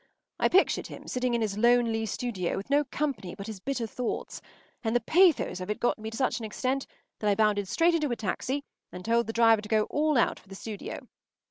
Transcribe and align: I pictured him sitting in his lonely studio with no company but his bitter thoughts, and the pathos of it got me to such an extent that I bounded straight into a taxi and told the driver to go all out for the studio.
I 0.39 0.49
pictured 0.49 0.87
him 0.87 1.07
sitting 1.07 1.35
in 1.35 1.41
his 1.43 1.59
lonely 1.59 2.07
studio 2.07 2.57
with 2.57 2.71
no 2.71 2.85
company 2.85 3.35
but 3.35 3.45
his 3.45 3.59
bitter 3.59 3.85
thoughts, 3.85 4.41
and 4.83 4.95
the 4.95 4.99
pathos 4.99 5.59
of 5.59 5.69
it 5.69 5.79
got 5.79 5.99
me 5.99 6.09
to 6.09 6.17
such 6.17 6.39
an 6.39 6.45
extent 6.45 6.87
that 7.19 7.29
I 7.29 7.35
bounded 7.35 7.67
straight 7.67 7.93
into 7.93 8.09
a 8.09 8.15
taxi 8.15 8.63
and 8.91 9.05
told 9.05 9.27
the 9.27 9.31
driver 9.33 9.61
to 9.61 9.69
go 9.69 9.83
all 9.91 10.17
out 10.17 10.39
for 10.39 10.49
the 10.49 10.55
studio. 10.55 11.07